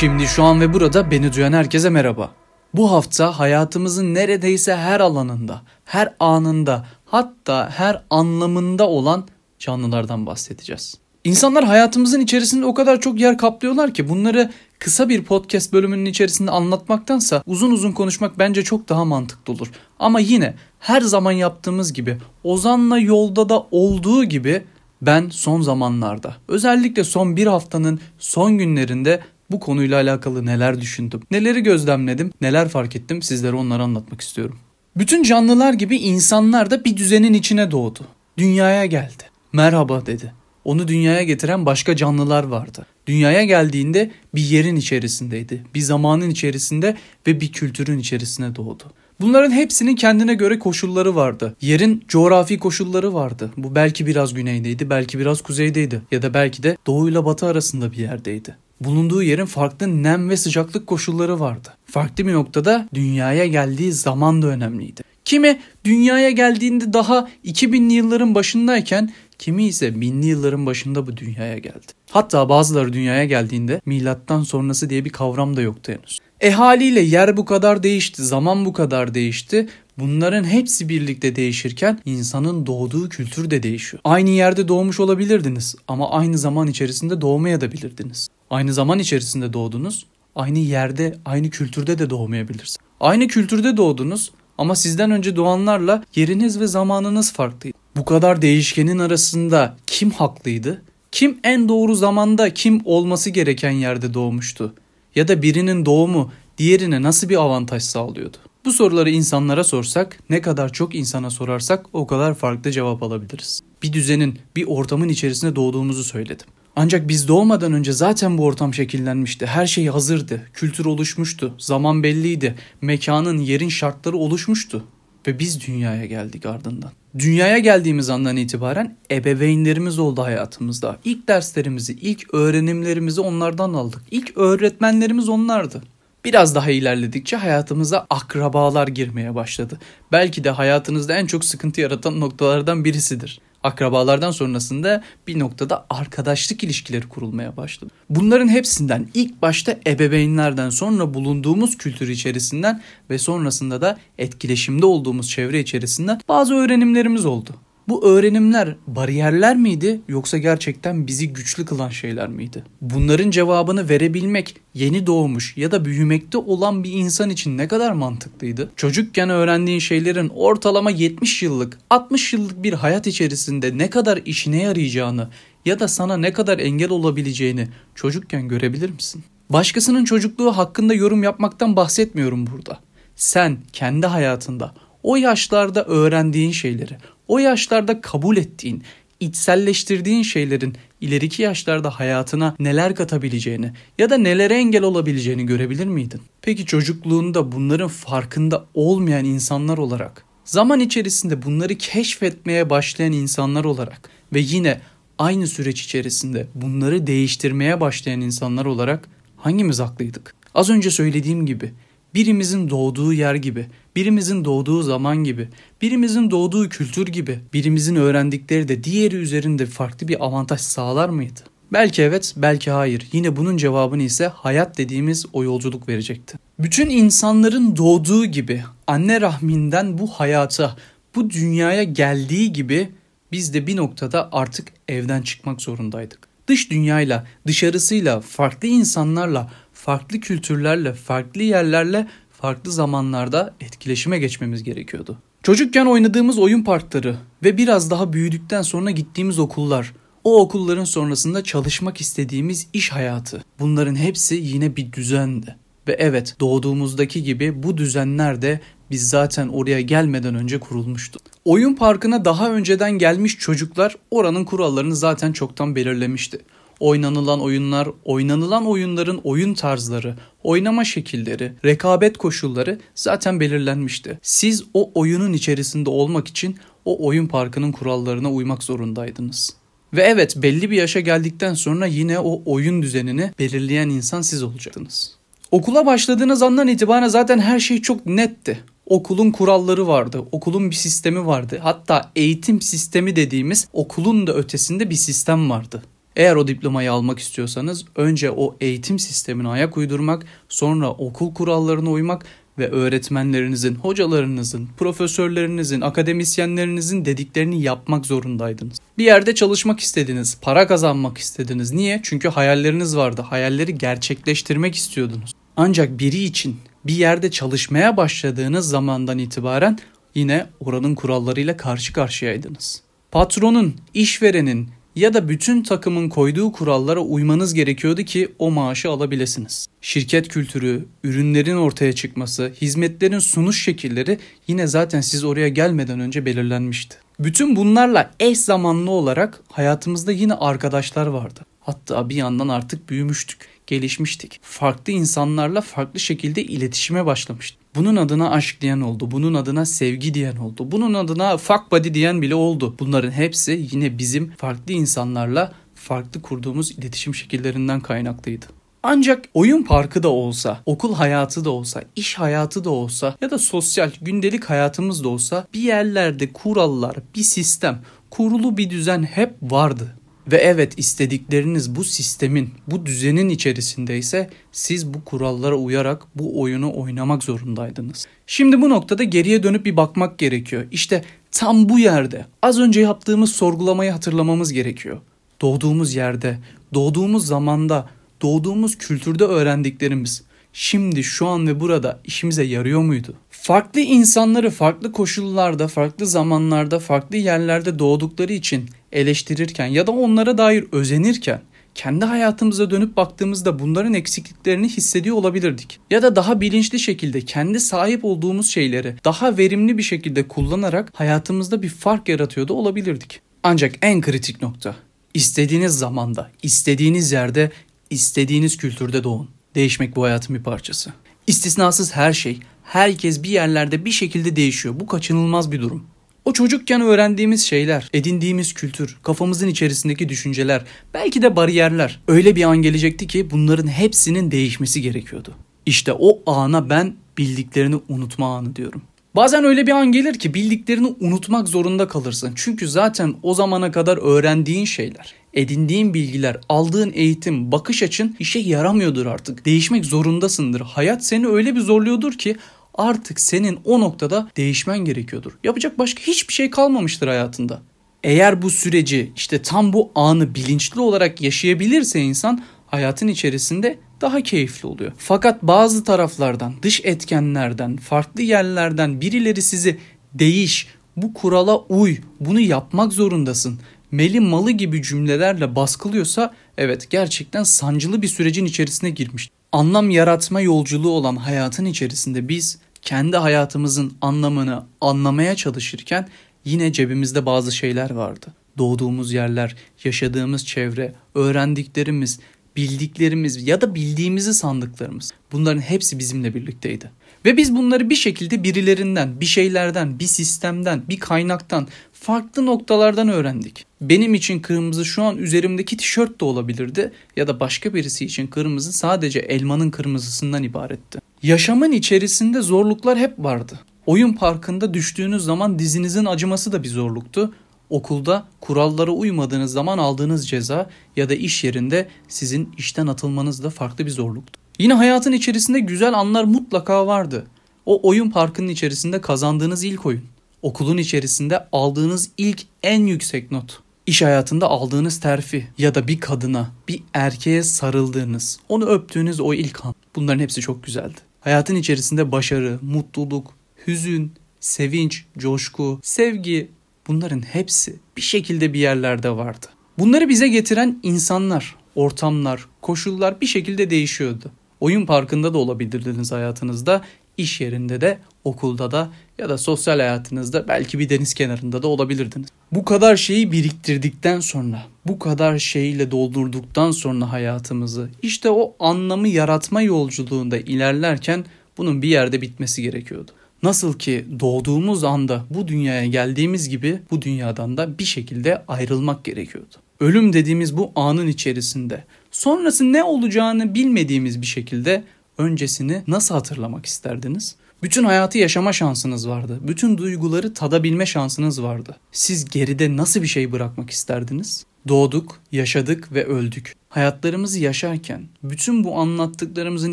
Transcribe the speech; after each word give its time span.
Şimdi 0.00 0.26
şu 0.26 0.44
an 0.44 0.60
ve 0.60 0.72
burada 0.72 1.10
beni 1.10 1.32
duyan 1.32 1.52
herkese 1.52 1.90
merhaba. 1.90 2.30
Bu 2.74 2.92
hafta 2.92 3.38
hayatımızın 3.38 4.14
neredeyse 4.14 4.76
her 4.76 5.00
alanında, 5.00 5.62
her 5.84 6.14
anında, 6.20 6.86
hatta 7.04 7.70
her 7.70 8.02
anlamında 8.10 8.88
olan 8.88 9.28
canlılardan 9.58 10.26
bahsedeceğiz. 10.26 10.98
İnsanlar 11.24 11.64
hayatımızın 11.64 12.20
içerisinde 12.20 12.66
o 12.66 12.74
kadar 12.74 13.00
çok 13.00 13.20
yer 13.20 13.38
kaplıyorlar 13.38 13.94
ki 13.94 14.08
bunları 14.08 14.50
kısa 14.78 15.08
bir 15.08 15.24
podcast 15.24 15.72
bölümünün 15.72 16.06
içerisinde 16.06 16.50
anlatmaktansa 16.50 17.42
uzun 17.46 17.70
uzun 17.70 17.92
konuşmak 17.92 18.38
bence 18.38 18.64
çok 18.64 18.88
daha 18.88 19.04
mantıklı 19.04 19.52
olur. 19.52 19.70
Ama 19.98 20.20
yine 20.20 20.54
her 20.78 21.00
zaman 21.00 21.32
yaptığımız 21.32 21.92
gibi 21.92 22.18
Ozan'la 22.44 22.98
yolda 22.98 23.48
da 23.48 23.66
olduğu 23.70 24.24
gibi 24.24 24.64
ben 25.02 25.28
son 25.28 25.60
zamanlarda 25.60 26.36
özellikle 26.48 27.04
son 27.04 27.36
bir 27.36 27.46
haftanın 27.46 28.00
son 28.18 28.58
günlerinde 28.58 29.20
bu 29.50 29.60
konuyla 29.60 29.96
alakalı 29.96 30.46
neler 30.46 30.80
düşündüm, 30.80 31.20
neleri 31.30 31.62
gözlemledim, 31.62 32.32
neler 32.40 32.68
fark 32.68 32.96
ettim 32.96 33.22
sizlere 33.22 33.56
onları 33.56 33.82
anlatmak 33.82 34.20
istiyorum. 34.20 34.58
Bütün 34.96 35.22
canlılar 35.22 35.72
gibi 35.72 35.96
insanlar 35.96 36.70
da 36.70 36.84
bir 36.84 36.96
düzenin 36.96 37.34
içine 37.34 37.70
doğdu. 37.70 38.00
Dünyaya 38.38 38.86
geldi. 38.86 39.22
Merhaba 39.52 40.06
dedi. 40.06 40.32
Onu 40.64 40.88
dünyaya 40.88 41.22
getiren 41.22 41.66
başka 41.66 41.96
canlılar 41.96 42.44
vardı. 42.44 42.86
Dünyaya 43.06 43.44
geldiğinde 43.44 44.10
bir 44.34 44.42
yerin 44.42 44.76
içerisindeydi, 44.76 45.64
bir 45.74 45.80
zamanın 45.80 46.30
içerisinde 46.30 46.96
ve 47.26 47.40
bir 47.40 47.52
kültürün 47.52 47.98
içerisine 47.98 48.56
doğdu. 48.56 48.84
Bunların 49.20 49.50
hepsinin 49.50 49.96
kendine 49.96 50.34
göre 50.34 50.58
koşulları 50.58 51.14
vardı. 51.14 51.56
Yerin 51.60 52.04
coğrafi 52.08 52.58
koşulları 52.58 53.14
vardı. 53.14 53.50
Bu 53.56 53.74
belki 53.74 54.06
biraz 54.06 54.34
güneydeydi, 54.34 54.90
belki 54.90 55.18
biraz 55.18 55.42
kuzeydeydi 55.42 56.02
ya 56.10 56.22
da 56.22 56.34
belki 56.34 56.62
de 56.62 56.76
doğu 56.86 57.08
ile 57.08 57.24
batı 57.24 57.46
arasında 57.46 57.92
bir 57.92 57.96
yerdeydi. 57.96 58.56
Bulunduğu 58.80 59.22
yerin 59.22 59.46
farklı 59.46 60.02
nem 60.02 60.30
ve 60.30 60.36
sıcaklık 60.36 60.86
koşulları 60.86 61.40
vardı. 61.40 61.68
Farklı 61.86 62.26
bir 62.26 62.32
noktada 62.32 62.88
dünyaya 62.94 63.46
geldiği 63.46 63.92
zaman 63.92 64.42
da 64.42 64.46
önemliydi. 64.46 65.02
Kimi 65.24 65.60
dünyaya 65.84 66.30
geldiğinde 66.30 66.92
daha 66.92 67.28
2000'li 67.44 67.92
yılların 67.92 68.34
başındayken 68.34 69.12
kimi 69.38 69.66
ise 69.66 70.00
binli 70.00 70.26
yılların 70.26 70.66
başında 70.66 71.06
bu 71.06 71.16
dünyaya 71.16 71.58
geldi. 71.58 71.86
Hatta 72.10 72.48
bazıları 72.48 72.92
dünyaya 72.92 73.24
geldiğinde 73.24 73.80
milattan 73.86 74.42
sonrası 74.42 74.90
diye 74.90 75.04
bir 75.04 75.10
kavram 75.10 75.56
da 75.56 75.60
yoktu 75.60 75.92
henüz. 75.92 76.18
E 76.40 77.00
yer 77.00 77.36
bu 77.36 77.44
kadar 77.44 77.82
değişti, 77.82 78.24
zaman 78.24 78.64
bu 78.64 78.72
kadar 78.72 79.14
değişti. 79.14 79.68
Bunların 79.98 80.44
hepsi 80.44 80.88
birlikte 80.88 81.36
değişirken 81.36 81.98
insanın 82.04 82.66
doğduğu 82.66 83.08
kültür 83.08 83.50
de 83.50 83.62
değişiyor. 83.62 84.00
Aynı 84.04 84.30
yerde 84.30 84.68
doğmuş 84.68 85.00
olabilirdiniz 85.00 85.76
ama 85.88 86.10
aynı 86.10 86.38
zaman 86.38 86.68
içerisinde 86.68 87.20
doğmaya 87.20 87.60
da 87.60 87.72
bilirdiniz. 87.72 88.28
Aynı 88.50 88.72
zaman 88.72 88.98
içerisinde 88.98 89.52
doğdunuz, 89.52 90.06
aynı 90.36 90.58
yerde, 90.58 91.18
aynı 91.24 91.50
kültürde 91.50 91.98
de 91.98 92.10
doğmayabilirsiniz. 92.10 92.76
Aynı 93.00 93.28
kültürde 93.28 93.76
doğdunuz 93.76 94.32
ama 94.58 94.76
sizden 94.76 95.10
önce 95.10 95.36
doğanlarla 95.36 96.04
yeriniz 96.14 96.60
ve 96.60 96.66
zamanınız 96.66 97.32
farklıydı. 97.32 97.78
Bu 97.96 98.04
kadar 98.04 98.42
değişkenin 98.42 98.98
arasında 98.98 99.76
kim 99.86 100.10
haklıydı? 100.10 100.82
Kim 101.12 101.38
en 101.44 101.68
doğru 101.68 101.94
zamanda 101.94 102.54
kim 102.54 102.80
olması 102.84 103.30
gereken 103.30 103.70
yerde 103.70 104.14
doğmuştu? 104.14 104.74
Ya 105.14 105.28
da 105.28 105.42
birinin 105.42 105.86
doğumu 105.86 106.32
diğerine 106.58 107.02
nasıl 107.02 107.28
bir 107.28 107.36
avantaj 107.36 107.82
sağlıyordu? 107.82 108.36
Bu 108.64 108.72
soruları 108.72 109.10
insanlara 109.10 109.64
sorsak, 109.64 110.18
ne 110.30 110.40
kadar 110.40 110.72
çok 110.72 110.94
insana 110.94 111.30
sorarsak 111.30 111.86
o 111.92 112.06
kadar 112.06 112.34
farklı 112.34 112.70
cevap 112.70 113.02
alabiliriz. 113.02 113.60
Bir 113.82 113.92
düzenin, 113.92 114.38
bir 114.56 114.64
ortamın 114.66 115.08
içerisinde 115.08 115.56
doğduğumuzu 115.56 116.04
söyledim. 116.04 116.46
Ancak 116.80 117.08
biz 117.08 117.28
doğmadan 117.28 117.72
önce 117.72 117.92
zaten 117.92 118.38
bu 118.38 118.44
ortam 118.44 118.74
şekillenmişti. 118.74 119.46
Her 119.46 119.66
şey 119.66 119.86
hazırdı. 119.86 120.42
Kültür 120.54 120.84
oluşmuştu. 120.84 121.54
Zaman 121.58 122.02
belliydi. 122.02 122.54
Mekanın, 122.80 123.38
yerin 123.38 123.68
şartları 123.68 124.16
oluşmuştu. 124.16 124.84
Ve 125.26 125.38
biz 125.38 125.66
dünyaya 125.66 126.06
geldik 126.06 126.46
ardından. 126.46 126.90
Dünyaya 127.18 127.58
geldiğimiz 127.58 128.10
andan 128.10 128.36
itibaren 128.36 128.96
ebeveynlerimiz 129.10 129.98
oldu 129.98 130.22
hayatımızda. 130.22 130.96
İlk 131.04 131.28
derslerimizi, 131.28 131.92
ilk 131.92 132.34
öğrenimlerimizi 132.34 133.20
onlardan 133.20 133.74
aldık. 133.74 134.02
İlk 134.10 134.36
öğretmenlerimiz 134.36 135.28
onlardı. 135.28 135.82
Biraz 136.24 136.54
daha 136.54 136.70
ilerledikçe 136.70 137.36
hayatımıza 137.36 138.06
akrabalar 138.10 138.88
girmeye 138.88 139.34
başladı. 139.34 139.78
Belki 140.12 140.44
de 140.44 140.50
hayatınızda 140.50 141.14
en 141.14 141.26
çok 141.26 141.44
sıkıntı 141.44 141.80
yaratan 141.80 142.20
noktalardan 142.20 142.84
birisidir. 142.84 143.40
Akrabalardan 143.68 144.30
sonrasında 144.30 145.02
bir 145.26 145.38
noktada 145.38 145.86
arkadaşlık 145.90 146.64
ilişkileri 146.64 147.08
kurulmaya 147.08 147.56
başladı. 147.56 147.90
Bunların 148.10 148.48
hepsinden 148.48 149.08
ilk 149.14 149.42
başta 149.42 149.76
ebeveynlerden 149.86 150.70
sonra 150.70 151.14
bulunduğumuz 151.14 151.78
kültür 151.78 152.08
içerisinden 152.08 152.82
ve 153.10 153.18
sonrasında 153.18 153.80
da 153.80 153.98
etkileşimde 154.18 154.86
olduğumuz 154.86 155.30
çevre 155.30 155.60
içerisinden 155.60 156.20
bazı 156.28 156.54
öğrenimlerimiz 156.54 157.26
oldu. 157.26 157.50
Bu 157.88 158.06
öğrenimler 158.06 158.76
bariyerler 158.86 159.56
miydi 159.56 160.00
yoksa 160.08 160.38
gerçekten 160.38 161.06
bizi 161.06 161.32
güçlü 161.32 161.64
kılan 161.64 161.88
şeyler 161.88 162.28
miydi? 162.28 162.64
Bunların 162.80 163.30
cevabını 163.30 163.88
verebilmek 163.88 164.56
yeni 164.74 165.06
doğmuş 165.06 165.56
ya 165.56 165.70
da 165.70 165.84
büyümekte 165.84 166.38
olan 166.38 166.84
bir 166.84 166.92
insan 166.92 167.30
için 167.30 167.58
ne 167.58 167.68
kadar 167.68 167.92
mantıklıydı? 167.92 168.70
Çocukken 168.76 169.30
öğrendiğin 169.30 169.78
şeylerin 169.78 170.28
ortalama 170.28 170.90
70 170.90 171.42
yıllık, 171.42 171.78
60 171.90 172.32
yıllık 172.32 172.62
bir 172.62 172.72
hayat 172.72 173.06
içerisinde 173.06 173.78
ne 173.78 173.90
kadar 173.90 174.20
işine 174.24 174.62
yarayacağını 174.62 175.28
ya 175.64 175.78
da 175.78 175.88
sana 175.88 176.16
ne 176.16 176.32
kadar 176.32 176.58
engel 176.58 176.90
olabileceğini 176.90 177.68
çocukken 177.94 178.48
görebilir 178.48 178.90
misin? 178.90 179.24
Başkasının 179.50 180.04
çocukluğu 180.04 180.56
hakkında 180.56 180.94
yorum 180.94 181.22
yapmaktan 181.22 181.76
bahsetmiyorum 181.76 182.46
burada. 182.46 182.80
Sen 183.16 183.58
kendi 183.72 184.06
hayatında 184.06 184.74
o 185.02 185.16
yaşlarda 185.16 185.84
öğrendiğin 185.84 186.52
şeyleri, 186.52 186.98
o 187.28 187.38
yaşlarda 187.38 188.00
kabul 188.00 188.36
ettiğin, 188.36 188.82
içselleştirdiğin 189.20 190.22
şeylerin 190.22 190.74
ileriki 191.00 191.42
yaşlarda 191.42 191.90
hayatına 191.90 192.56
neler 192.58 192.94
katabileceğini 192.94 193.72
ya 193.98 194.10
da 194.10 194.18
nelere 194.18 194.54
engel 194.54 194.82
olabileceğini 194.82 195.46
görebilir 195.46 195.86
miydin? 195.86 196.20
Peki 196.42 196.66
çocukluğunda 196.66 197.52
bunların 197.52 197.88
farkında 197.88 198.66
olmayan 198.74 199.24
insanlar 199.24 199.78
olarak, 199.78 200.24
zaman 200.44 200.80
içerisinde 200.80 201.42
bunları 201.42 201.74
keşfetmeye 201.74 202.70
başlayan 202.70 203.12
insanlar 203.12 203.64
olarak 203.64 204.10
ve 204.32 204.40
yine 204.40 204.80
aynı 205.18 205.46
süreç 205.46 205.82
içerisinde 205.82 206.46
bunları 206.54 207.06
değiştirmeye 207.06 207.80
başlayan 207.80 208.20
insanlar 208.20 208.66
olarak 208.66 209.08
hangimiz 209.36 209.80
haklıydık? 209.80 210.34
Az 210.54 210.70
önce 210.70 210.90
söylediğim 210.90 211.46
gibi 211.46 211.72
birimizin 212.14 212.70
doğduğu 212.70 213.12
yer 213.12 213.34
gibi, 213.34 213.66
birimizin 213.96 214.44
doğduğu 214.44 214.82
zaman 214.82 215.24
gibi, 215.24 215.48
birimizin 215.82 216.30
doğduğu 216.30 216.68
kültür 216.68 217.06
gibi, 217.06 217.38
birimizin 217.52 217.96
öğrendikleri 217.96 218.68
de 218.68 218.84
diğeri 218.84 219.16
üzerinde 219.16 219.66
farklı 219.66 220.08
bir 220.08 220.24
avantaj 220.24 220.60
sağlar 220.60 221.08
mıydı? 221.08 221.40
Belki 221.72 222.02
evet, 222.02 222.34
belki 222.36 222.70
hayır. 222.70 223.08
Yine 223.12 223.36
bunun 223.36 223.56
cevabını 223.56 224.02
ise 224.02 224.26
hayat 224.26 224.78
dediğimiz 224.78 225.26
o 225.32 225.44
yolculuk 225.44 225.88
verecekti. 225.88 226.38
Bütün 226.58 226.90
insanların 226.90 227.76
doğduğu 227.76 228.26
gibi 228.26 228.64
anne 228.86 229.20
rahminden 229.20 229.98
bu 229.98 230.06
hayata, 230.06 230.76
bu 231.14 231.30
dünyaya 231.30 231.82
geldiği 231.82 232.52
gibi 232.52 232.88
biz 233.32 233.54
de 233.54 233.66
bir 233.66 233.76
noktada 233.76 234.28
artık 234.32 234.72
evden 234.88 235.22
çıkmak 235.22 235.62
zorundaydık. 235.62 236.28
Dış 236.48 236.70
dünyayla, 236.70 237.26
dışarısıyla, 237.46 238.20
farklı 238.20 238.68
insanlarla, 238.68 239.50
farklı 239.78 240.20
kültürlerle, 240.20 240.92
farklı 240.92 241.42
yerlerle, 241.42 242.06
farklı 242.30 242.72
zamanlarda 242.72 243.54
etkileşime 243.60 244.18
geçmemiz 244.18 244.62
gerekiyordu. 244.62 245.18
Çocukken 245.42 245.86
oynadığımız 245.86 246.38
oyun 246.38 246.64
parkları 246.64 247.16
ve 247.44 247.56
biraz 247.56 247.90
daha 247.90 248.12
büyüdükten 248.12 248.62
sonra 248.62 248.90
gittiğimiz 248.90 249.38
okullar, 249.38 249.92
o 250.24 250.40
okulların 250.40 250.84
sonrasında 250.84 251.44
çalışmak 251.44 252.00
istediğimiz 252.00 252.68
iş 252.72 252.92
hayatı. 252.92 253.44
Bunların 253.60 253.94
hepsi 253.94 254.34
yine 254.34 254.76
bir 254.76 254.92
düzendi. 254.92 255.56
Ve 255.88 255.96
evet 255.98 256.36
doğduğumuzdaki 256.40 257.22
gibi 257.22 257.62
bu 257.62 257.76
düzenler 257.76 258.42
de 258.42 258.60
biz 258.90 259.08
zaten 259.08 259.48
oraya 259.48 259.80
gelmeden 259.80 260.34
önce 260.34 260.60
kurulmuştu. 260.60 261.20
Oyun 261.44 261.74
parkına 261.74 262.24
daha 262.24 262.50
önceden 262.50 262.92
gelmiş 262.92 263.38
çocuklar 263.38 263.96
oranın 264.10 264.44
kurallarını 264.44 264.96
zaten 264.96 265.32
çoktan 265.32 265.76
belirlemişti 265.76 266.38
oynanılan 266.80 267.40
oyunlar, 267.40 267.88
oynanılan 268.04 268.66
oyunların 268.66 269.20
oyun 269.24 269.54
tarzları, 269.54 270.14
oynama 270.42 270.84
şekilleri, 270.84 271.52
rekabet 271.64 272.18
koşulları 272.18 272.78
zaten 272.94 273.40
belirlenmişti. 273.40 274.18
Siz 274.22 274.64
o 274.74 274.90
oyunun 274.94 275.32
içerisinde 275.32 275.90
olmak 275.90 276.28
için 276.28 276.56
o 276.84 277.06
oyun 277.06 277.26
parkının 277.26 277.72
kurallarına 277.72 278.32
uymak 278.32 278.62
zorundaydınız. 278.62 279.56
Ve 279.92 280.02
evet 280.02 280.36
belli 280.36 280.70
bir 280.70 280.76
yaşa 280.76 281.00
geldikten 281.00 281.54
sonra 281.54 281.86
yine 281.86 282.18
o 282.18 282.42
oyun 282.46 282.82
düzenini 282.82 283.30
belirleyen 283.38 283.88
insan 283.88 284.22
siz 284.22 284.42
olacaktınız. 284.42 285.18
Okula 285.50 285.86
başladığınız 285.86 286.42
andan 286.42 286.68
itibaren 286.68 287.08
zaten 287.08 287.38
her 287.38 287.60
şey 287.60 287.82
çok 287.82 288.06
netti. 288.06 288.64
Okulun 288.86 289.30
kuralları 289.30 289.86
vardı, 289.86 290.24
okulun 290.32 290.70
bir 290.70 290.74
sistemi 290.74 291.26
vardı. 291.26 291.58
Hatta 291.62 292.12
eğitim 292.16 292.60
sistemi 292.60 293.16
dediğimiz 293.16 293.68
okulun 293.72 294.26
da 294.26 294.34
ötesinde 294.34 294.90
bir 294.90 294.94
sistem 294.94 295.50
vardı. 295.50 295.82
Eğer 296.18 296.36
o 296.36 296.46
diplomayı 296.46 296.92
almak 296.92 297.18
istiyorsanız 297.18 297.84
önce 297.96 298.30
o 298.30 298.56
eğitim 298.60 298.98
sistemine 298.98 299.48
ayak 299.48 299.76
uydurmak, 299.76 300.26
sonra 300.48 300.90
okul 300.90 301.34
kurallarına 301.34 301.90
uymak 301.90 302.26
ve 302.58 302.68
öğretmenlerinizin, 302.68 303.74
hocalarınızın, 303.74 304.68
profesörlerinizin, 304.76 305.80
akademisyenlerinizin 305.80 307.04
dediklerini 307.04 307.62
yapmak 307.62 308.06
zorundaydınız. 308.06 308.78
Bir 308.98 309.04
yerde 309.04 309.34
çalışmak 309.34 309.80
istediniz, 309.80 310.38
para 310.42 310.66
kazanmak 310.66 311.18
istediniz. 311.18 311.72
Niye? 311.72 312.00
Çünkü 312.02 312.28
hayalleriniz 312.28 312.96
vardı. 312.96 313.22
Hayalleri 313.22 313.78
gerçekleştirmek 313.78 314.74
istiyordunuz. 314.74 315.32
Ancak 315.56 315.98
biri 315.98 316.18
için 316.24 316.56
bir 316.84 316.94
yerde 316.94 317.30
çalışmaya 317.30 317.96
başladığınız 317.96 318.68
zamandan 318.68 319.18
itibaren 319.18 319.78
yine 320.14 320.46
oranın 320.60 320.94
kurallarıyla 320.94 321.56
karşı 321.56 321.92
karşıyaydınız. 321.92 322.82
Patronun, 323.10 323.74
işverenin 323.94 324.68
ya 324.98 325.14
da 325.14 325.28
bütün 325.28 325.62
takımın 325.62 326.08
koyduğu 326.08 326.52
kurallara 326.52 327.00
uymanız 327.00 327.54
gerekiyordu 327.54 328.02
ki 328.02 328.28
o 328.38 328.50
maaşı 328.50 328.90
alabilirsiniz. 328.90 329.66
Şirket 329.80 330.28
kültürü, 330.28 330.84
ürünlerin 331.04 331.56
ortaya 331.56 331.92
çıkması, 331.92 332.52
hizmetlerin 332.60 333.18
sunuş 333.18 333.62
şekilleri 333.62 334.18
yine 334.48 334.66
zaten 334.66 335.00
siz 335.00 335.24
oraya 335.24 335.48
gelmeden 335.48 336.00
önce 336.00 336.26
belirlenmişti. 336.26 336.96
Bütün 337.20 337.56
bunlarla 337.56 338.10
eş 338.20 338.38
zamanlı 338.38 338.90
olarak 338.90 339.40
hayatımızda 339.52 340.12
yine 340.12 340.34
arkadaşlar 340.34 341.06
vardı. 341.06 341.40
Hatta 341.60 342.08
bir 342.08 342.16
yandan 342.16 342.48
artık 342.48 342.88
büyümüştük, 342.88 343.48
gelişmiştik. 343.66 344.40
Farklı 344.42 344.92
insanlarla 344.92 345.60
farklı 345.60 346.00
şekilde 346.00 346.44
iletişime 346.44 347.06
başlamıştık. 347.06 347.60
Bunun 347.74 347.96
adına 347.96 348.30
aşk 348.30 348.60
diyen 348.60 348.80
oldu, 348.80 349.10
bunun 349.10 349.34
adına 349.34 349.64
sevgi 349.64 350.14
diyen 350.14 350.36
oldu, 350.36 350.72
bunun 350.72 350.94
adına 350.94 351.36
fuck 351.36 351.72
body 351.72 351.94
diyen 351.94 352.22
bile 352.22 352.34
oldu. 352.34 352.74
Bunların 352.78 353.10
hepsi 353.10 353.68
yine 353.72 353.98
bizim 353.98 354.30
farklı 354.30 354.72
insanlarla 354.72 355.52
farklı 355.74 356.22
kurduğumuz 356.22 356.70
iletişim 356.70 357.14
şekillerinden 357.14 357.80
kaynaklıydı. 357.80 358.46
Ancak 358.82 359.24
oyun 359.34 359.62
parkı 359.62 360.02
da 360.02 360.08
olsa, 360.08 360.60
okul 360.66 360.94
hayatı 360.94 361.44
da 361.44 361.50
olsa, 361.50 361.82
iş 361.96 362.14
hayatı 362.14 362.64
da 362.64 362.70
olsa 362.70 363.16
ya 363.20 363.30
da 363.30 363.38
sosyal 363.38 363.90
gündelik 364.00 364.44
hayatımız 364.44 365.04
da 365.04 365.08
olsa 365.08 365.46
bir 365.54 365.60
yerlerde 365.60 366.32
kurallar, 366.32 366.96
bir 367.14 367.22
sistem, 367.22 367.82
kurulu 368.10 368.56
bir 368.56 368.70
düzen 368.70 369.02
hep 369.02 369.34
vardı. 369.42 369.97
Ve 370.32 370.36
evet 370.36 370.78
istedikleriniz 370.78 371.76
bu 371.76 371.84
sistemin, 371.84 372.50
bu 372.66 372.86
düzenin 372.86 373.28
içerisindeyse 373.28 374.30
siz 374.52 374.94
bu 374.94 375.04
kurallara 375.04 375.56
uyarak 375.56 376.02
bu 376.14 376.40
oyunu 376.40 376.76
oynamak 376.76 377.24
zorundaydınız. 377.24 378.06
Şimdi 378.26 378.60
bu 378.60 378.70
noktada 378.70 379.04
geriye 379.04 379.42
dönüp 379.42 379.64
bir 379.64 379.76
bakmak 379.76 380.18
gerekiyor. 380.18 380.64
İşte 380.70 381.04
tam 381.30 381.68
bu 381.68 381.78
yerde 381.78 382.26
az 382.42 382.60
önce 382.60 382.80
yaptığımız 382.80 383.32
sorgulamayı 383.32 383.90
hatırlamamız 383.90 384.52
gerekiyor. 384.52 384.98
Doğduğumuz 385.40 385.94
yerde, 385.94 386.38
doğduğumuz 386.74 387.26
zamanda, 387.26 387.88
doğduğumuz 388.22 388.78
kültürde 388.78 389.24
öğrendiklerimiz 389.24 390.22
şimdi 390.58 391.04
şu 391.04 391.26
an 391.26 391.46
ve 391.46 391.60
burada 391.60 392.00
işimize 392.04 392.44
yarıyor 392.44 392.80
muydu? 392.80 393.14
Farklı 393.30 393.80
insanları 393.80 394.50
farklı 394.50 394.92
koşullarda, 394.92 395.68
farklı 395.68 396.06
zamanlarda, 396.06 396.78
farklı 396.78 397.16
yerlerde 397.16 397.78
doğdukları 397.78 398.32
için 398.32 398.66
eleştirirken 398.92 399.66
ya 399.66 399.86
da 399.86 399.92
onlara 399.92 400.38
dair 400.38 400.64
özenirken 400.72 401.40
kendi 401.74 402.04
hayatımıza 402.04 402.70
dönüp 402.70 402.96
baktığımızda 402.96 403.58
bunların 403.58 403.94
eksikliklerini 403.94 404.68
hissediyor 404.68 405.16
olabilirdik. 405.16 405.80
Ya 405.90 406.02
da 406.02 406.16
daha 406.16 406.40
bilinçli 406.40 406.78
şekilde 406.78 407.20
kendi 407.20 407.60
sahip 407.60 408.04
olduğumuz 408.04 408.50
şeyleri 408.50 408.94
daha 409.04 409.38
verimli 409.38 409.78
bir 409.78 409.82
şekilde 409.82 410.28
kullanarak 410.28 410.92
hayatımızda 410.94 411.62
bir 411.62 411.68
fark 411.68 412.08
yaratıyor 412.08 412.48
da 412.48 412.52
olabilirdik. 412.52 413.20
Ancak 413.42 413.74
en 413.82 414.00
kritik 414.00 414.42
nokta 414.42 414.76
istediğiniz 415.14 415.78
zamanda, 415.78 416.30
istediğiniz 416.42 417.12
yerde, 417.12 417.50
istediğiniz 417.90 418.56
kültürde 418.56 419.04
doğun. 419.04 419.37
Değişmek 419.58 419.96
bu 419.96 420.04
hayatın 420.04 420.36
bir 420.36 420.42
parçası. 420.42 420.92
İstisnasız 421.26 421.96
her 421.96 422.12
şey, 422.12 422.38
herkes 422.64 423.22
bir 423.22 423.28
yerlerde 423.28 423.84
bir 423.84 423.90
şekilde 423.90 424.36
değişiyor. 424.36 424.80
Bu 424.80 424.86
kaçınılmaz 424.86 425.52
bir 425.52 425.60
durum. 425.60 425.86
O 426.24 426.32
çocukken 426.32 426.80
öğrendiğimiz 426.80 427.46
şeyler, 427.46 427.88
edindiğimiz 427.92 428.54
kültür, 428.54 428.98
kafamızın 429.02 429.48
içerisindeki 429.48 430.08
düşünceler, 430.08 430.64
belki 430.94 431.22
de 431.22 431.36
bariyerler 431.36 432.00
öyle 432.08 432.36
bir 432.36 432.44
an 432.44 432.56
gelecekti 432.56 433.06
ki 433.06 433.30
bunların 433.30 433.66
hepsinin 433.66 434.30
değişmesi 434.30 434.82
gerekiyordu. 434.82 435.34
İşte 435.66 435.92
o 435.92 436.22
ana 436.26 436.70
ben 436.70 436.94
bildiklerini 437.18 437.76
unutma 437.88 438.36
anı 438.36 438.56
diyorum. 438.56 438.82
Bazen 439.16 439.44
öyle 439.44 439.66
bir 439.66 439.72
an 439.72 439.92
gelir 439.92 440.14
ki 440.14 440.34
bildiklerini 440.34 440.94
unutmak 441.00 441.48
zorunda 441.48 441.88
kalırsın. 441.88 442.32
Çünkü 442.34 442.68
zaten 442.68 443.14
o 443.22 443.34
zamana 443.34 443.72
kadar 443.72 443.96
öğrendiğin 443.96 444.64
şeyler, 444.64 445.14
edindiğin 445.38 445.94
bilgiler, 445.94 446.40
aldığın 446.48 446.92
eğitim, 446.94 447.52
bakış 447.52 447.82
açın 447.82 448.16
işe 448.18 448.38
yaramıyordur 448.38 449.06
artık. 449.06 449.44
Değişmek 449.44 449.84
zorundasındır. 449.84 450.60
Hayat 450.60 451.04
seni 451.04 451.26
öyle 451.26 451.54
bir 451.54 451.60
zorluyordur 451.60 452.12
ki 452.12 452.36
artık 452.74 453.20
senin 453.20 453.58
o 453.64 453.80
noktada 453.80 454.30
değişmen 454.36 454.78
gerekiyordur. 454.78 455.32
Yapacak 455.44 455.78
başka 455.78 456.02
hiçbir 456.02 456.34
şey 456.34 456.50
kalmamıştır 456.50 457.08
hayatında. 457.08 457.62
Eğer 458.04 458.42
bu 458.42 458.50
süreci 458.50 459.12
işte 459.16 459.42
tam 459.42 459.72
bu 459.72 459.90
anı 459.94 460.34
bilinçli 460.34 460.80
olarak 460.80 461.22
yaşayabilirse 461.22 462.00
insan 462.00 462.44
hayatın 462.66 463.08
içerisinde 463.08 463.78
daha 464.00 464.20
keyifli 464.20 464.68
oluyor. 464.68 464.92
Fakat 464.98 465.42
bazı 465.42 465.84
taraflardan, 465.84 466.54
dış 466.62 466.80
etkenlerden, 466.84 467.76
farklı 467.76 468.22
yerlerden 468.22 469.00
birileri 469.00 469.42
sizi 469.42 469.78
değiş, 470.14 470.66
bu 470.96 471.14
kurala 471.14 471.58
uy, 471.58 471.96
bunu 472.20 472.40
yapmak 472.40 472.92
zorundasın. 472.92 473.60
Meli 473.90 474.20
malı 474.20 474.50
gibi 474.50 474.82
cümlelerle 474.82 475.56
baskılıyorsa 475.56 476.34
evet 476.58 476.90
gerçekten 476.90 477.42
sancılı 477.42 478.02
bir 478.02 478.08
sürecin 478.08 478.44
içerisine 478.44 478.90
girmiş. 478.90 479.30
Anlam 479.52 479.90
yaratma 479.90 480.40
yolculuğu 480.40 480.90
olan 480.90 481.16
hayatın 481.16 481.64
içerisinde 481.64 482.28
biz 482.28 482.58
kendi 482.82 483.16
hayatımızın 483.16 483.92
anlamını 484.00 484.64
anlamaya 484.80 485.36
çalışırken 485.36 486.08
yine 486.44 486.72
cebimizde 486.72 487.26
bazı 487.26 487.52
şeyler 487.52 487.90
vardı. 487.90 488.26
Doğduğumuz 488.58 489.12
yerler, 489.12 489.56
yaşadığımız 489.84 490.46
çevre, 490.46 490.94
öğrendiklerimiz, 491.14 492.20
bildiklerimiz 492.56 493.48
ya 493.48 493.60
da 493.60 493.74
bildiğimizi 493.74 494.34
sandıklarımız 494.34 495.12
bunların 495.32 495.60
hepsi 495.60 495.98
bizimle 495.98 496.34
birlikteydi. 496.34 496.90
Ve 497.24 497.36
biz 497.36 497.56
bunları 497.56 497.90
bir 497.90 497.94
şekilde 497.94 498.42
birilerinden, 498.42 499.20
bir 499.20 499.26
şeylerden, 499.26 499.98
bir 499.98 500.06
sistemden, 500.06 500.82
bir 500.88 500.98
kaynaktan, 500.98 501.68
farklı 502.00 502.46
noktalardan 502.46 503.08
öğrendik. 503.08 503.66
Benim 503.80 504.14
için 504.14 504.40
kırmızı 504.40 504.84
şu 504.84 505.02
an 505.02 505.16
üzerimdeki 505.16 505.76
tişört 505.76 506.20
de 506.20 506.24
olabilirdi 506.24 506.92
ya 507.16 507.26
da 507.26 507.40
başka 507.40 507.74
birisi 507.74 508.04
için 508.04 508.26
kırmızı 508.26 508.72
sadece 508.72 509.18
elmanın 509.18 509.70
kırmızısından 509.70 510.42
ibaretti. 510.42 510.98
Yaşamın 511.22 511.72
içerisinde 511.72 512.40
zorluklar 512.40 512.98
hep 512.98 513.18
vardı. 513.18 513.60
Oyun 513.86 514.12
parkında 514.12 514.74
düştüğünüz 514.74 515.24
zaman 515.24 515.58
dizinizin 515.58 516.04
acıması 516.04 516.52
da 516.52 516.62
bir 516.62 516.68
zorluktu. 516.68 517.34
Okulda 517.70 518.26
kurallara 518.40 518.90
uymadığınız 518.90 519.52
zaman 519.52 519.78
aldığınız 519.78 520.28
ceza 520.28 520.70
ya 520.96 521.08
da 521.08 521.14
iş 521.14 521.44
yerinde 521.44 521.88
sizin 522.08 522.52
işten 522.58 522.86
atılmanız 522.86 523.44
da 523.44 523.50
farklı 523.50 523.86
bir 523.86 523.90
zorluktu. 523.90 524.40
Yine 524.58 524.74
hayatın 524.74 525.12
içerisinde 525.12 525.60
güzel 525.60 525.94
anlar 525.94 526.24
mutlaka 526.24 526.86
vardı. 526.86 527.26
O 527.66 527.88
oyun 527.88 528.10
parkının 528.10 528.48
içerisinde 528.48 529.00
kazandığınız 529.00 529.64
ilk 529.64 529.86
oyun. 529.86 530.02
Okulun 530.42 530.76
içerisinde 530.76 531.48
aldığınız 531.52 532.10
ilk 532.18 532.42
en 532.62 532.86
yüksek 532.86 533.30
not. 533.30 533.60
İş 533.86 534.02
hayatında 534.02 534.46
aldığınız 534.48 535.00
terfi 535.00 535.46
ya 535.58 535.74
da 535.74 535.88
bir 535.88 536.00
kadına, 536.00 536.50
bir 536.68 536.82
erkeğe 536.94 537.42
sarıldığınız, 537.42 538.38
onu 538.48 538.66
öptüğünüz 538.66 539.20
o 539.20 539.34
ilk 539.34 539.66
an. 539.66 539.74
Bunların 539.96 540.20
hepsi 540.20 540.40
çok 540.40 540.64
güzeldi. 540.64 541.00
Hayatın 541.20 541.56
içerisinde 541.56 542.12
başarı, 542.12 542.58
mutluluk, 542.62 543.34
hüzün, 543.66 544.12
sevinç, 544.40 545.04
coşku, 545.18 545.80
sevgi 545.82 546.50
bunların 546.86 547.20
hepsi 547.20 547.76
bir 547.96 548.02
şekilde 548.02 548.52
bir 548.52 548.60
yerlerde 548.60 549.10
vardı. 549.10 549.46
Bunları 549.78 550.08
bize 550.08 550.28
getiren 550.28 550.78
insanlar, 550.82 551.56
ortamlar, 551.74 552.46
koşullar 552.62 553.20
bir 553.20 553.26
şekilde 553.26 553.70
değişiyordu. 553.70 554.30
Oyun 554.60 554.86
parkında 554.86 555.34
da 555.34 555.38
olabilirdiniz 555.38 556.12
hayatınızda, 556.12 556.84
iş 557.18 557.40
yerinde 557.40 557.80
de, 557.80 557.98
okulda 558.24 558.70
da 558.70 558.90
ya 559.18 559.28
da 559.28 559.38
sosyal 559.38 559.78
hayatınızda 559.78 560.48
belki 560.48 560.78
bir 560.78 560.88
deniz 560.88 561.14
kenarında 561.14 561.62
da 561.62 561.68
olabilirdiniz. 561.68 562.28
Bu 562.52 562.64
kadar 562.64 562.96
şeyi 562.96 563.32
biriktirdikten 563.32 564.20
sonra, 564.20 564.62
bu 564.86 564.98
kadar 564.98 565.38
şeyle 565.38 565.90
doldurduktan 565.90 566.70
sonra 566.70 567.12
hayatımızı 567.12 567.90
işte 568.02 568.30
o 568.30 568.54
anlamı 568.58 569.08
yaratma 569.08 569.62
yolculuğunda 569.62 570.38
ilerlerken 570.38 571.24
bunun 571.58 571.82
bir 571.82 571.88
yerde 571.88 572.20
bitmesi 572.20 572.62
gerekiyordu. 572.62 573.10
Nasıl 573.42 573.78
ki 573.78 574.04
doğduğumuz 574.20 574.84
anda 574.84 575.24
bu 575.30 575.48
dünyaya 575.48 575.86
geldiğimiz 575.86 576.48
gibi 576.48 576.78
bu 576.90 577.02
dünyadan 577.02 577.56
da 577.56 577.78
bir 577.78 577.84
şekilde 577.84 578.42
ayrılmak 578.48 579.04
gerekiyordu. 579.04 579.54
Ölüm 579.80 580.12
dediğimiz 580.12 580.56
bu 580.56 580.72
anın 580.76 581.06
içerisinde 581.06 581.84
sonrası 582.10 582.72
ne 582.72 582.84
olacağını 582.84 583.54
bilmediğimiz 583.54 584.20
bir 584.20 584.26
şekilde 584.26 584.84
öncesini 585.18 585.82
nasıl 585.86 586.14
hatırlamak 586.14 586.66
isterdiniz? 586.66 587.36
Bütün 587.62 587.84
hayatı 587.84 588.18
yaşama 588.18 588.52
şansınız 588.52 589.08
vardı. 589.08 589.38
Bütün 589.40 589.78
duyguları 589.78 590.34
tadabilme 590.34 590.86
şansınız 590.86 591.42
vardı. 591.42 591.76
Siz 591.92 592.24
geride 592.24 592.76
nasıl 592.76 593.02
bir 593.02 593.06
şey 593.06 593.32
bırakmak 593.32 593.70
isterdiniz? 593.70 594.46
Doğduk, 594.68 595.20
yaşadık 595.32 595.92
ve 595.92 596.04
öldük. 596.04 596.56
Hayatlarımızı 596.68 597.40
yaşarken, 597.40 598.08
bütün 598.22 598.64
bu 598.64 598.78
anlattıklarımızın 598.78 599.72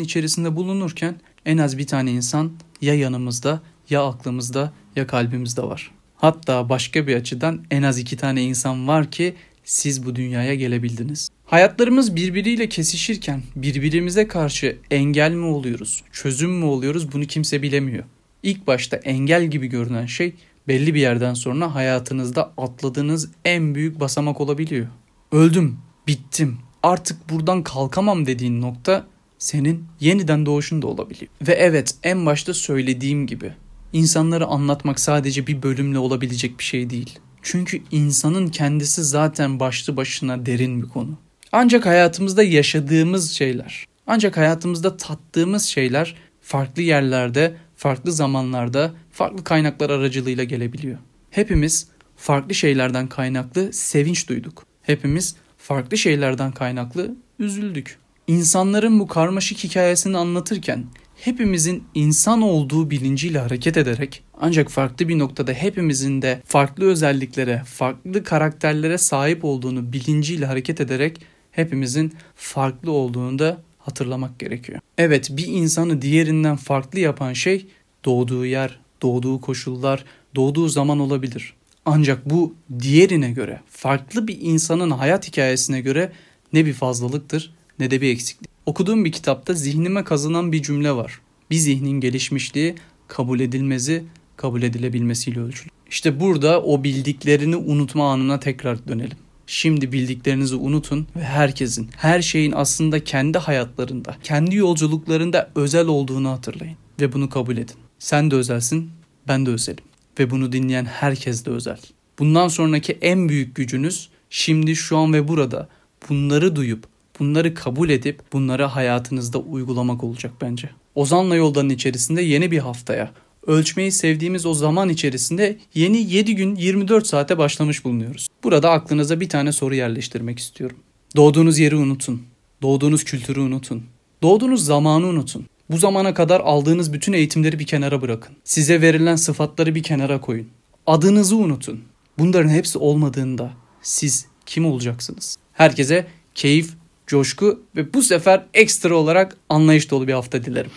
içerisinde 0.00 0.56
bulunurken 0.56 1.20
en 1.46 1.58
az 1.58 1.78
bir 1.78 1.86
tane 1.86 2.10
insan 2.10 2.52
ya 2.80 2.94
yanımızda, 2.94 3.60
ya 3.90 4.06
aklımızda, 4.06 4.72
ya 4.96 5.06
kalbimizde 5.06 5.62
var. 5.62 5.90
Hatta 6.16 6.68
başka 6.68 7.06
bir 7.06 7.16
açıdan 7.16 7.64
en 7.70 7.82
az 7.82 7.98
iki 7.98 8.16
tane 8.16 8.42
insan 8.42 8.88
var 8.88 9.10
ki 9.10 9.34
siz 9.66 10.06
bu 10.06 10.16
dünyaya 10.16 10.54
gelebildiniz. 10.54 11.28
Hayatlarımız 11.44 12.16
birbiriyle 12.16 12.68
kesişirken 12.68 13.42
birbirimize 13.56 14.28
karşı 14.28 14.78
engel 14.90 15.32
mi 15.32 15.46
oluyoruz, 15.46 16.02
çözüm 16.12 16.50
mü 16.50 16.64
oluyoruz 16.64 17.12
bunu 17.12 17.24
kimse 17.24 17.62
bilemiyor. 17.62 18.04
İlk 18.42 18.66
başta 18.66 18.96
engel 18.96 19.46
gibi 19.46 19.66
görünen 19.66 20.06
şey 20.06 20.34
belli 20.68 20.94
bir 20.94 21.00
yerden 21.00 21.34
sonra 21.34 21.74
hayatınızda 21.74 22.52
atladığınız 22.56 23.30
en 23.44 23.74
büyük 23.74 24.00
basamak 24.00 24.40
olabiliyor. 24.40 24.86
Öldüm, 25.32 25.78
bittim, 26.06 26.58
artık 26.82 27.30
buradan 27.30 27.62
kalkamam 27.62 28.26
dediğin 28.26 28.60
nokta 28.60 29.06
senin 29.38 29.84
yeniden 30.00 30.46
doğuşun 30.46 30.82
da 30.82 30.86
olabiliyor. 30.86 31.32
Ve 31.48 31.52
evet 31.52 31.94
en 32.02 32.26
başta 32.26 32.54
söylediğim 32.54 33.26
gibi 33.26 33.52
insanları 33.92 34.46
anlatmak 34.46 35.00
sadece 35.00 35.46
bir 35.46 35.62
bölümle 35.62 35.98
olabilecek 35.98 36.58
bir 36.58 36.64
şey 36.64 36.90
değil. 36.90 37.18
Çünkü 37.48 37.82
insanın 37.90 38.48
kendisi 38.48 39.04
zaten 39.04 39.60
başlı 39.60 39.96
başına 39.96 40.46
derin 40.46 40.82
bir 40.82 40.88
konu. 40.88 41.18
Ancak 41.52 41.86
hayatımızda 41.86 42.42
yaşadığımız 42.42 43.30
şeyler, 43.30 43.86
ancak 44.06 44.36
hayatımızda 44.36 44.96
tattığımız 44.96 45.64
şeyler 45.64 46.14
farklı 46.40 46.82
yerlerde, 46.82 47.56
farklı 47.76 48.12
zamanlarda, 48.12 48.94
farklı 49.12 49.44
kaynaklar 49.44 49.90
aracılığıyla 49.90 50.44
gelebiliyor. 50.44 50.98
Hepimiz 51.30 51.88
farklı 52.16 52.54
şeylerden 52.54 53.06
kaynaklı 53.08 53.72
sevinç 53.72 54.28
duyduk. 54.28 54.66
Hepimiz 54.82 55.36
farklı 55.58 55.96
şeylerden 55.96 56.52
kaynaklı 56.52 57.14
üzüldük. 57.38 57.98
İnsanların 58.26 59.00
bu 59.00 59.06
karmaşık 59.06 59.58
hikayesini 59.58 60.16
anlatırken 60.16 60.84
hepimizin 61.16 61.84
insan 61.94 62.42
olduğu 62.42 62.90
bilinciyle 62.90 63.38
hareket 63.38 63.76
ederek 63.76 64.22
ancak 64.40 64.70
farklı 64.70 65.08
bir 65.08 65.18
noktada 65.18 65.52
hepimizin 65.52 66.22
de 66.22 66.42
farklı 66.44 66.84
özelliklere, 66.84 67.62
farklı 67.66 68.24
karakterlere 68.24 68.98
sahip 68.98 69.44
olduğunu 69.44 69.92
bilinciyle 69.92 70.46
hareket 70.46 70.80
ederek 70.80 71.20
hepimizin 71.50 72.12
farklı 72.34 72.92
olduğunu 72.92 73.38
da 73.38 73.62
hatırlamak 73.78 74.38
gerekiyor. 74.38 74.80
Evet 74.98 75.28
bir 75.30 75.46
insanı 75.46 76.02
diğerinden 76.02 76.56
farklı 76.56 77.00
yapan 77.00 77.32
şey 77.32 77.66
doğduğu 78.04 78.46
yer, 78.46 78.78
doğduğu 79.02 79.40
koşullar, 79.40 80.04
doğduğu 80.34 80.68
zaman 80.68 80.98
olabilir. 80.98 81.54
Ancak 81.84 82.30
bu 82.30 82.54
diğerine 82.80 83.30
göre, 83.30 83.60
farklı 83.70 84.28
bir 84.28 84.38
insanın 84.40 84.90
hayat 84.90 85.28
hikayesine 85.28 85.80
göre 85.80 86.12
ne 86.52 86.66
bir 86.66 86.72
fazlalıktır 86.72 87.54
ne 87.78 87.90
de 87.90 88.00
bir 88.00 88.10
eksiklik. 88.10 88.50
Okuduğum 88.66 89.04
bir 89.04 89.12
kitapta 89.12 89.54
zihnime 89.54 90.04
kazınan 90.04 90.52
bir 90.52 90.62
cümle 90.62 90.92
var. 90.92 91.20
Bir 91.50 91.56
zihnin 91.56 92.00
gelişmişliği 92.00 92.74
kabul 93.08 93.40
edilmezi 93.40 94.04
kabul 94.46 94.62
edilebilmesiyle 94.62 95.40
ölçülür. 95.40 95.70
İşte 95.90 96.20
burada 96.20 96.62
o 96.62 96.84
bildiklerini 96.84 97.56
unutma 97.56 98.12
anına 98.12 98.40
tekrar 98.40 98.88
dönelim. 98.88 99.18
Şimdi 99.46 99.92
bildiklerinizi 99.92 100.54
unutun 100.54 101.06
ve 101.16 101.24
herkesin, 101.24 101.90
her 101.96 102.22
şeyin 102.22 102.52
aslında 102.52 103.04
kendi 103.04 103.38
hayatlarında, 103.38 104.16
kendi 104.22 104.56
yolculuklarında 104.56 105.50
özel 105.54 105.86
olduğunu 105.86 106.30
hatırlayın 106.30 106.76
ve 107.00 107.12
bunu 107.12 107.28
kabul 107.28 107.56
edin. 107.56 107.76
Sen 107.98 108.30
de 108.30 108.34
özelsin, 108.34 108.90
ben 109.28 109.46
de 109.46 109.50
özelim 109.50 109.84
ve 110.18 110.30
bunu 110.30 110.52
dinleyen 110.52 110.84
herkes 110.84 111.44
de 111.44 111.50
özel. 111.50 111.78
Bundan 112.18 112.48
sonraki 112.48 112.92
en 112.92 113.28
büyük 113.28 113.56
gücünüz 113.56 114.08
şimdi 114.30 114.76
şu 114.76 114.96
an 114.96 115.12
ve 115.12 115.28
burada 115.28 115.68
bunları 116.08 116.56
duyup 116.56 116.84
bunları 117.18 117.54
kabul 117.54 117.90
edip 117.90 118.20
bunları 118.32 118.64
hayatınızda 118.64 119.38
uygulamak 119.38 120.04
olacak 120.04 120.32
bence. 120.40 120.70
Ozan'la 120.94 121.36
yoldanın 121.36 121.70
içerisinde 121.70 122.22
yeni 122.22 122.50
bir 122.50 122.58
haftaya 122.58 123.10
ölçmeyi 123.46 123.92
sevdiğimiz 123.92 124.46
o 124.46 124.54
zaman 124.54 124.88
içerisinde 124.88 125.58
yeni 125.74 125.98
7 125.98 126.34
gün 126.34 126.56
24 126.56 127.06
saate 127.06 127.38
başlamış 127.38 127.84
bulunuyoruz. 127.84 128.28
Burada 128.44 128.70
aklınıza 128.70 129.20
bir 129.20 129.28
tane 129.28 129.52
soru 129.52 129.74
yerleştirmek 129.74 130.38
istiyorum. 130.38 130.76
Doğduğunuz 131.16 131.58
yeri 131.58 131.76
unutun. 131.76 132.22
Doğduğunuz 132.62 133.04
kültürü 133.04 133.40
unutun. 133.40 133.84
Doğduğunuz 134.22 134.64
zamanı 134.64 135.06
unutun. 135.06 135.46
Bu 135.70 135.76
zamana 135.76 136.14
kadar 136.14 136.40
aldığınız 136.40 136.92
bütün 136.92 137.12
eğitimleri 137.12 137.58
bir 137.58 137.66
kenara 137.66 138.02
bırakın. 138.02 138.36
Size 138.44 138.80
verilen 138.80 139.16
sıfatları 139.16 139.74
bir 139.74 139.82
kenara 139.82 140.20
koyun. 140.20 140.48
Adınızı 140.86 141.36
unutun. 141.36 141.80
Bunların 142.18 142.48
hepsi 142.48 142.78
olmadığında 142.78 143.50
siz 143.82 144.26
kim 144.46 144.66
olacaksınız? 144.66 145.36
Herkese 145.52 146.06
keyif, 146.34 146.70
coşku 147.06 147.60
ve 147.76 147.94
bu 147.94 148.02
sefer 148.02 148.46
ekstra 148.54 148.94
olarak 148.94 149.36
anlayış 149.48 149.90
dolu 149.90 150.08
bir 150.08 150.12
hafta 150.12 150.44
dilerim. 150.44 150.70